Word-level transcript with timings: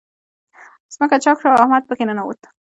ځمکه 0.95 1.17
چاک 1.23 1.37
شوه، 1.41 1.51
او 1.53 1.61
احمد 1.63 1.83
په 1.87 1.93
کې 1.97 2.03
ننوت. 2.09 2.39